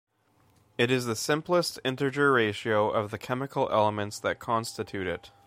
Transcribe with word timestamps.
It 0.79 0.89
is 0.89 1.05
the 1.05 1.15
simplest 1.15 1.79
integer 1.85 2.31
ratio 2.31 2.89
of 2.89 3.11
the 3.11 3.19
chemical 3.19 3.69
elements 3.71 4.17
that 4.21 4.39
constitute 4.39 5.05
it. 5.05 5.31